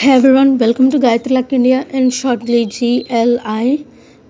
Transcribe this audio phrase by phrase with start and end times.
[0.00, 3.86] Hey everyone, welcome to Gayatri Luck India and shortly GLI.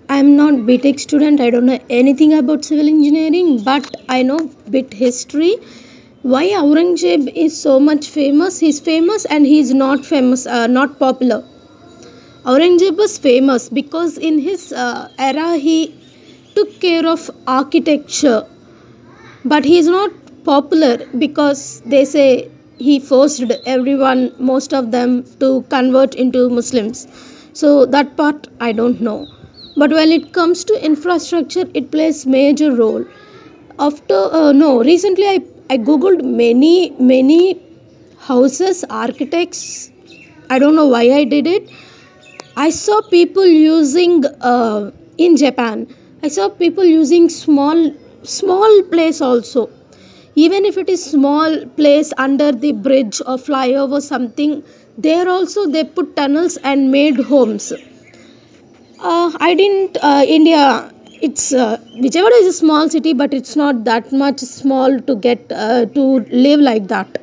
[0.09, 4.39] I'm not BTech student, I don't know anything about civil engineering, but I know
[4.69, 5.55] bit history.
[6.23, 8.59] Why Aurangzeb is so much famous?
[8.59, 11.41] He's famous and he's not famous, uh, not popular.
[12.43, 15.95] Aurangzeb was famous because in his uh, era he
[16.53, 18.45] took care of architecture,
[19.45, 20.11] but he's not
[20.43, 20.97] popular
[21.27, 27.07] because they say he forced everyone most of them to convert into muslims.
[27.53, 29.27] So that part i don't know.
[29.77, 33.05] But when it comes to infrastructure it plays major role.
[33.79, 35.37] After uh, no recently i
[35.69, 36.75] i googled many
[37.13, 37.41] many
[38.29, 39.91] houses architects.
[40.49, 41.69] I don't know why i did it.
[42.55, 45.87] I saw people using uh, in japan.
[46.23, 47.79] I saw people using small
[48.23, 49.69] small place also
[50.35, 54.63] even if it is small place under the bridge or flyover something
[54.97, 57.71] there also they put tunnels and made homes.
[59.11, 60.63] Uh, i didn't uh, india
[61.27, 61.77] it's uh,
[62.41, 66.03] is a small city but it's not that much small to get uh, to
[66.45, 67.17] live like that.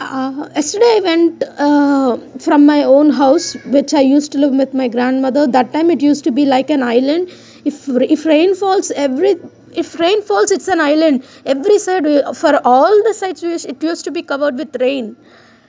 [0.00, 4.74] Uh, yesterday i went uh, from my own house which i used to live with
[4.82, 5.46] my grandmother.
[5.58, 7.30] That time it used to be like an island.
[7.72, 9.34] If if rain falls every
[9.82, 11.24] if rain falls it's an island.
[11.44, 15.16] Every side for all the sides it used to be covered with rain.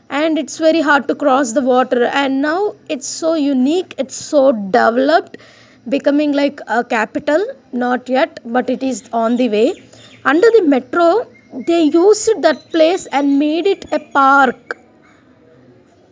[0.09, 2.03] And it's very hard to cross the water.
[2.05, 3.93] And now it's so unique.
[3.97, 5.37] It's so developed.
[5.87, 7.45] Becoming like a capital.
[7.71, 9.67] Not yet but it is on the way.
[10.25, 11.27] Under the metro
[11.67, 14.77] they used that place and made it a park.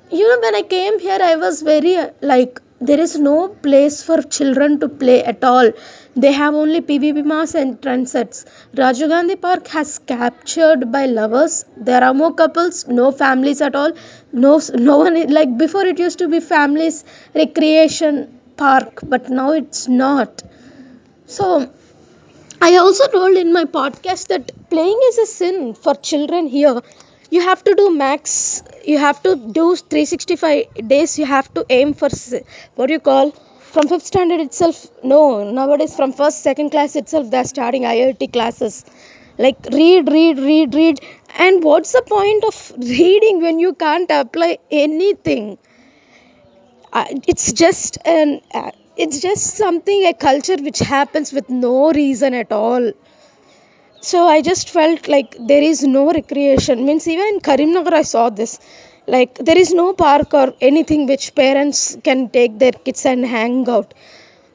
[0.10, 4.22] You know when i came here i was very like there is no place for
[4.22, 5.72] children to play at all.
[6.16, 8.46] They have only pvp mass and transets.
[8.76, 11.66] Rajiv gandhi park has captured by lovers.
[11.76, 13.94] There are more couples no families at all.
[14.32, 19.88] No no one like before it used to be families recreation park but now it's
[19.88, 20.44] not.
[21.26, 21.70] So
[22.62, 26.82] I also told in my podcast that playing is a sin for children here.
[27.30, 31.94] You have to do max, you have to do 365 days, you have to aim
[31.94, 32.10] for
[32.76, 33.32] what do you call
[33.72, 34.88] from fifth standard itself.
[35.04, 38.84] No, nowadays from first, second class itself, they're starting IIT classes.
[39.38, 41.00] Like read, read, read, read.
[41.38, 45.58] And what's the point of reading when you can't apply anything?
[46.94, 52.34] uh, it's just an uh, it's just something a culture which happens with no reason
[52.34, 52.92] at all
[54.02, 56.86] so i just felt like there is no recreation.
[56.86, 58.60] Means even in karimnagar i saw this.
[59.16, 63.68] Like there is no park or anything which parents can take their kids and hang
[63.70, 63.94] out.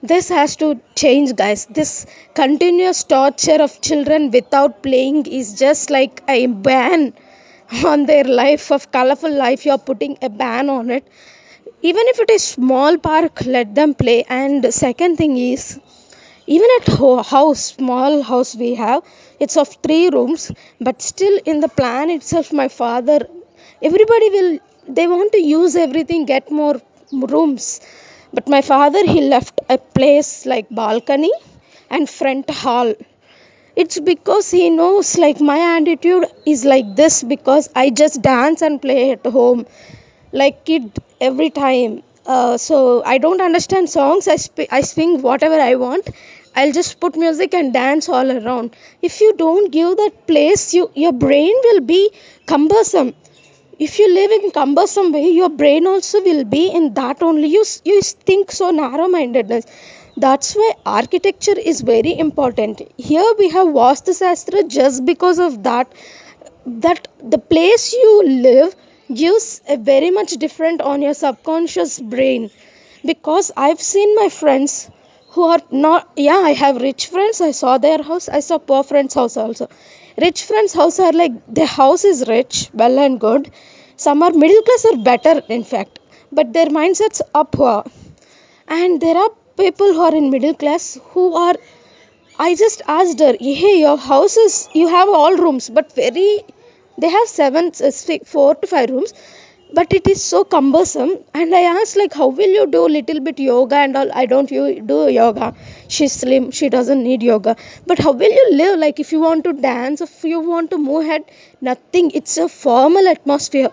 [0.03, 0.69] This has to
[1.03, 1.67] change guys.
[1.79, 7.15] This continuous torture of children without playing is just like a ban
[7.93, 9.65] on their life of colorful life.
[9.65, 11.05] You're putting a ban on it.
[11.83, 14.25] Even if it is small park let them play.
[14.29, 15.79] And second thing is
[16.55, 19.03] even at ho- house small house we have
[19.45, 20.43] it's of three rooms
[20.89, 23.19] but still in the plan itself my father
[23.91, 24.51] everybody will
[24.99, 26.77] they want to use everything get more
[27.33, 27.81] rooms.
[28.35, 31.31] But my father he left a place like balcony
[31.91, 32.95] and front hall.
[33.77, 38.81] It's because he knows like my attitude is like this because i just dance and
[38.87, 39.67] play at home
[40.33, 42.03] like kid every time.
[42.27, 46.09] Uh, so i don't understand songs I, sp- I swing whatever i want
[46.57, 48.77] i'll just put music and dance all around.
[49.03, 52.11] If you don't give that place you your brain will be
[52.47, 53.15] cumbersome.
[53.79, 57.49] If you live in cumbersome way your brain also will be in that only.
[57.49, 59.67] You you think so narrow mindedness
[60.25, 62.83] that's why architecture is very important.
[62.99, 65.93] Here we have vastu shastra just because of that
[66.67, 68.12] that the place you
[68.49, 68.75] live
[69.23, 72.51] gives a very much different on your subconscious brain.
[73.05, 74.75] Because i've seen my friends
[75.32, 77.41] who are not yeah i have rich friends.
[77.41, 78.28] I saw their house.
[78.28, 79.69] I saw poor friends house also.
[80.26, 83.50] Rich friends house are like their house is rich well and good.
[83.97, 85.98] Some are middle class or better in fact.
[86.31, 87.84] But their mindsets are poor
[88.69, 91.56] and there are people who are in middle class who are
[92.38, 96.40] I just asked her, hey, your house is, you have all rooms, but very,
[96.99, 97.90] they have seven, uh,
[98.25, 99.14] four to five rooms,
[99.75, 101.13] but it is so cumbersome.
[101.35, 104.11] And I asked, like, how will you do little bit yoga and all?
[104.13, 105.55] I don't you do yoga.
[105.89, 107.57] She's slim, she doesn't need yoga.
[107.87, 108.79] But how will you live?
[108.79, 111.25] Like, if you want to dance, if you want to move head,
[111.61, 112.11] nothing.
[112.13, 113.71] It's a formal atmosphere.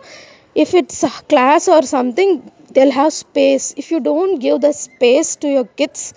[0.56, 3.74] If it's a class or something, they'll have space.
[3.78, 6.14] If you don't give the space to your kids,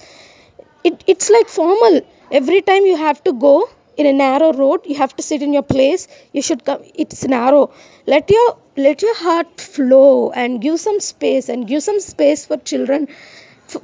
[0.84, 2.00] it, it's like formal
[2.31, 5.52] every time you have to go in a narrow road you have to sit in
[5.52, 6.08] your place.
[6.32, 7.72] You should come it's narrow.
[8.06, 12.56] Let your let your heart flow and give some space and give some space for
[12.58, 13.08] children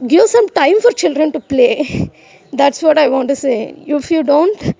[0.06, 2.10] give some time for children to play.
[2.52, 3.58] That's what i want to say.
[3.98, 4.74] If you don't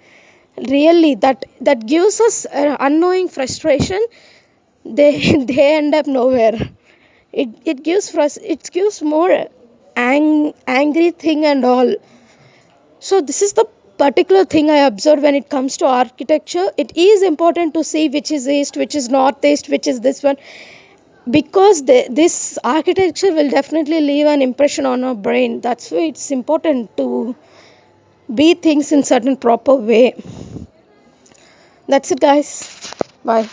[0.74, 4.04] really that that gives us unknowing frustration
[5.00, 5.12] they
[5.50, 6.58] they end up nowhere.
[7.32, 9.32] It it gives frus- it gives more
[9.96, 11.94] ang- angry thing and all.
[13.00, 13.66] So this is the
[14.02, 18.30] particular thing i observe when it comes to architecture it is important to see which
[18.38, 20.36] is east which is northeast which is this one
[21.30, 25.60] because the, this architecture will definitely leave an impression on our brain.
[25.60, 27.36] That's why it's important to
[28.34, 30.14] be things in certain proper way.
[31.88, 32.92] That's it guys.
[33.24, 33.48] Bye